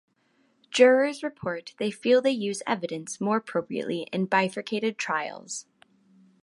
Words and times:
Jurors 0.71 1.21
report 1.21 1.75
they 1.77 1.91
feel 1.91 2.23
they 2.23 2.31
use 2.31 2.63
evidence 2.65 3.21
more 3.21 3.37
appropriately 3.37 4.07
in 4.11 4.25
bifurcated 4.25 4.97
trials. 4.97 5.67